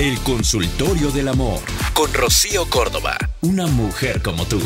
El 0.00 0.18
consultorio 0.24 1.12
del 1.12 1.28
amor 1.28 1.60
con 1.94 2.12
Rocío 2.12 2.68
Córdoba. 2.68 3.16
Una 3.42 3.68
mujer 3.68 4.22
como 4.22 4.44
tú. 4.44 4.58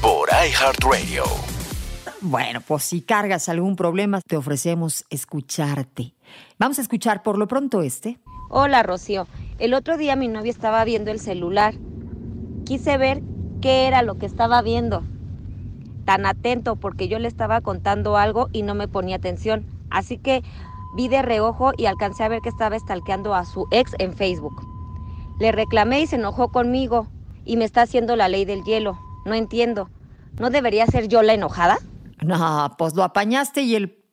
Por 0.00 0.28
iHeartRadio. 0.28 1.24
Bueno, 2.20 2.60
pues 2.60 2.84
si 2.84 3.00
cargas 3.00 3.48
algún 3.48 3.74
problema, 3.74 4.20
te 4.20 4.36
ofrecemos 4.36 5.04
escucharte. 5.10 6.14
Vamos 6.56 6.78
a 6.78 6.82
escuchar 6.82 7.24
por 7.24 7.36
lo 7.36 7.48
pronto 7.48 7.82
este. 7.82 8.20
Hola, 8.48 8.84
Rocío. 8.84 9.26
El 9.58 9.74
otro 9.74 9.96
día 9.96 10.14
mi 10.14 10.28
novio 10.28 10.52
estaba 10.52 10.84
viendo 10.84 11.10
el 11.10 11.18
celular. 11.18 11.74
Quise 12.64 12.96
ver 12.96 13.22
qué 13.60 13.88
era 13.88 14.02
lo 14.02 14.18
que 14.18 14.26
estaba 14.26 14.62
viendo. 14.62 15.02
Tan 16.04 16.26
atento 16.26 16.76
porque 16.76 17.08
yo 17.08 17.18
le 17.18 17.26
estaba 17.26 17.60
contando 17.60 18.16
algo 18.16 18.48
y 18.52 18.62
no 18.62 18.76
me 18.76 18.86
ponía 18.86 19.16
atención. 19.16 19.66
Así 19.90 20.16
que 20.16 20.44
vi 20.92 21.08
de 21.08 21.22
reojo 21.22 21.72
y 21.76 21.86
alcancé 21.86 22.24
a 22.24 22.28
ver 22.28 22.40
que 22.40 22.48
estaba 22.48 22.78
stalkeando 22.78 23.34
a 23.34 23.44
su 23.44 23.66
ex 23.70 23.94
en 23.98 24.12
Facebook. 24.12 24.69
Le 25.40 25.52
reclamé 25.52 26.02
y 26.02 26.06
se 26.06 26.16
enojó 26.16 26.52
conmigo 26.52 27.08
y 27.44 27.56
me 27.56 27.64
está 27.64 27.82
haciendo 27.82 28.14
la 28.14 28.28
ley 28.28 28.44
del 28.44 28.62
hielo. 28.62 28.98
No 29.24 29.34
entiendo. 29.34 29.90
¿No 30.38 30.50
debería 30.50 30.86
ser 30.86 31.08
yo 31.08 31.22
la 31.22 31.34
enojada? 31.34 31.78
No, 32.22 32.74
pues 32.78 32.94
lo 32.94 33.02
apañaste 33.02 33.62
y 33.62 33.74
el 33.74 34.04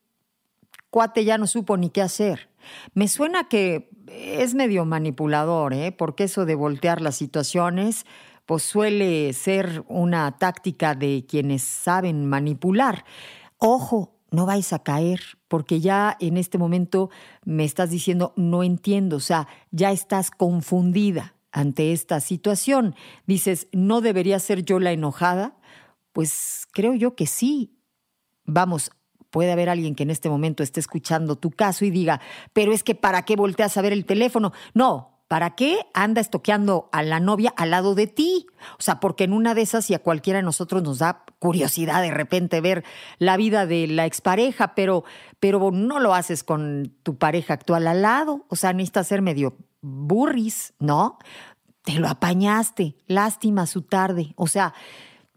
cuate 0.89 1.25
ya 1.25 1.37
no 1.37 1.45
supo 1.45 1.77
ni 1.77 1.89
qué 1.89 2.01
hacer. 2.01 2.49
Me 2.93 3.07
suena 3.07 3.49
que 3.49 3.89
es 4.07 4.55
medio 4.55 4.85
manipulador, 4.85 5.73
¿eh? 5.73 5.91
Porque 5.91 6.23
eso 6.23 6.45
de 6.45 6.55
voltear 6.55 7.01
las 7.01 7.15
situaciones, 7.15 8.05
pues 8.45 8.63
suele 8.63 9.33
ser 9.33 9.83
una 9.87 10.37
táctica 10.37 10.95
de 10.95 11.25
quienes 11.27 11.61
saben 11.61 12.25
manipular. 12.25 13.03
Ojo, 13.57 14.16
no 14.31 14.45
vais 14.45 14.73
a 14.73 14.79
caer, 14.79 15.21
porque 15.47 15.79
ya 15.79 16.17
en 16.19 16.37
este 16.37 16.57
momento 16.57 17.09
me 17.45 17.63
estás 17.63 17.89
diciendo, 17.89 18.33
no 18.35 18.63
entiendo, 18.63 19.17
o 19.17 19.21
sea, 19.21 19.47
ya 19.71 19.91
estás 19.91 20.31
confundida 20.31 21.35
ante 21.51 21.93
esta 21.93 22.19
situación. 22.19 22.95
Dices, 23.25 23.67
¿no 23.71 24.01
debería 24.01 24.39
ser 24.39 24.63
yo 24.63 24.79
la 24.79 24.91
enojada? 24.91 25.57
Pues 26.11 26.67
creo 26.71 26.93
yo 26.93 27.15
que 27.15 27.25
sí. 27.25 27.79
Vamos, 28.45 28.91
puede 29.29 29.51
haber 29.51 29.69
alguien 29.69 29.95
que 29.95 30.03
en 30.03 30.09
este 30.09 30.29
momento 30.29 30.63
esté 30.63 30.79
escuchando 30.79 31.35
tu 31.35 31.51
caso 31.51 31.85
y 31.85 31.89
diga, 31.89 32.21
pero 32.53 32.73
es 32.73 32.83
que 32.83 32.95
¿para 32.95 33.23
qué 33.23 33.35
volteas 33.35 33.77
a 33.77 33.81
ver 33.81 33.93
el 33.93 34.05
teléfono? 34.05 34.53
No, 34.73 35.16
¿Para 35.27 35.55
qué 35.55 35.79
anda 35.93 36.21
estoqueando 36.21 36.87
a 36.93 37.03
la 37.03 37.19
novia 37.19 37.53
al 37.57 37.71
lado 37.71 37.95
de 37.95 38.07
ti? 38.07 38.47
O 38.79 38.81
sea, 38.81 39.01
porque 39.01 39.25
en 39.25 39.33
una 39.33 39.53
de 39.53 39.61
esas 39.61 39.89
y 39.89 39.93
a 39.93 39.99
cualquiera 39.99 40.37
de 40.37 40.43
nosotros 40.43 40.83
nos 40.83 40.99
da 40.99 41.25
curiosidad 41.39 42.01
de 42.01 42.11
repente 42.11 42.61
ver 42.61 42.85
la 43.19 43.35
vida 43.35 43.65
de 43.65 43.87
la 43.87 44.05
expareja, 44.05 44.73
pero, 44.73 45.03
pero 45.39 45.71
no 45.71 45.99
lo 45.99 46.13
haces 46.13 46.43
con 46.45 46.95
tu 47.03 47.17
pareja 47.17 47.55
actual 47.55 47.87
al 47.87 48.03
lado. 48.03 48.45
O 48.47 48.55
sea, 48.55 48.71
necesitas 48.71 49.07
ser 49.07 49.21
medio 49.21 49.57
burris, 49.81 50.73
¿no? 50.79 51.19
Te 51.83 51.93
lo 51.93 52.07
apañaste, 52.07 52.95
lástima 53.05 53.65
su 53.65 53.81
tarde. 53.81 54.33
O 54.37 54.47
sea, 54.47 54.73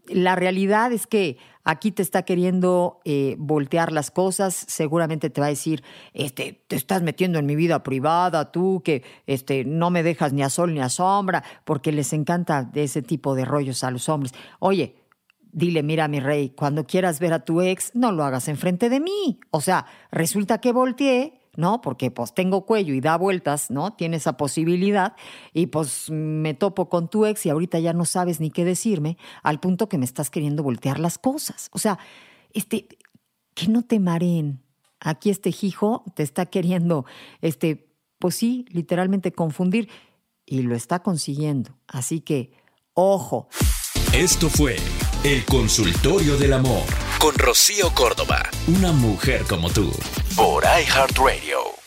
la 0.07 0.35
realidad 0.35 0.91
es 0.91 1.07
que 1.07 1.37
aquí 1.63 1.91
te 1.91 2.01
está 2.01 2.23
queriendo 2.23 2.99
eh, 3.05 3.35
voltear 3.37 3.91
las 3.91 4.11
cosas, 4.11 4.53
seguramente 4.67 5.29
te 5.29 5.41
va 5.41 5.47
a 5.47 5.51
decir, 5.51 5.83
este, 6.13 6.63
te 6.67 6.75
estás 6.75 7.01
metiendo 7.01 7.39
en 7.39 7.45
mi 7.45 7.55
vida 7.55 7.83
privada, 7.83 8.51
tú 8.51 8.81
que 8.83 9.03
este, 9.27 9.63
no 9.65 9.89
me 9.89 10.03
dejas 10.03 10.33
ni 10.33 10.43
a 10.43 10.49
sol 10.49 10.73
ni 10.73 10.79
a 10.79 10.89
sombra, 10.89 11.43
porque 11.65 11.91
les 11.91 12.13
encanta 12.13 12.63
de 12.63 12.83
ese 12.83 13.01
tipo 13.01 13.35
de 13.35 13.45
rollos 13.45 13.83
a 13.83 13.91
los 13.91 14.09
hombres. 14.09 14.33
Oye, 14.59 14.95
dile, 15.51 15.83
mira 15.83 16.07
mi 16.07 16.19
rey, 16.19 16.49
cuando 16.49 16.85
quieras 16.85 17.19
ver 17.19 17.33
a 17.33 17.45
tu 17.45 17.61
ex, 17.61 17.91
no 17.95 18.11
lo 18.11 18.23
hagas 18.23 18.47
enfrente 18.47 18.89
de 18.89 18.99
mí. 18.99 19.39
O 19.51 19.61
sea, 19.61 19.85
resulta 20.11 20.59
que 20.59 20.71
volteé 20.71 21.40
¿no? 21.55 21.81
Porque 21.81 22.11
pues 22.11 22.33
tengo 22.33 22.65
cuello 22.65 22.93
y 22.93 23.01
da 23.01 23.17
vueltas, 23.17 23.69
¿no? 23.71 23.93
Tiene 23.93 24.17
esa 24.17 24.37
posibilidad 24.37 25.15
y 25.53 25.67
pues 25.67 26.09
me 26.09 26.53
topo 26.53 26.89
con 26.89 27.09
tu 27.09 27.25
ex 27.25 27.45
y 27.45 27.49
ahorita 27.49 27.79
ya 27.79 27.93
no 27.93 28.05
sabes 28.05 28.39
ni 28.39 28.51
qué 28.51 28.65
decirme 28.65 29.17
al 29.43 29.59
punto 29.59 29.89
que 29.89 29.97
me 29.97 30.05
estás 30.05 30.29
queriendo 30.29 30.63
voltear 30.63 30.99
las 30.99 31.17
cosas. 31.17 31.69
O 31.73 31.79
sea, 31.79 31.99
este, 32.53 32.87
que 33.53 33.67
no 33.67 33.83
te 33.83 33.99
mareen. 33.99 34.61
Aquí 34.99 35.29
este 35.29 35.53
hijo 35.61 36.03
te 36.15 36.23
está 36.23 36.45
queriendo, 36.45 37.05
este, 37.41 37.91
pues 38.19 38.35
sí, 38.35 38.65
literalmente 38.69 39.31
confundir 39.31 39.89
y 40.45 40.61
lo 40.61 40.75
está 40.75 41.01
consiguiendo. 41.01 41.71
Así 41.87 42.21
que, 42.21 42.53
ojo. 42.93 43.47
Esto 44.13 44.49
fue 44.49 44.75
El 45.23 45.43
Consultorio 45.45 46.37
del 46.37 46.53
Amor 46.53 47.10
con 47.21 47.35
Rocío 47.35 47.93
Córdoba, 47.93 48.49
una 48.65 48.91
mujer 48.91 49.43
como 49.47 49.69
tú, 49.69 49.93
por 50.35 50.63
iHeartRadio. 50.63 51.80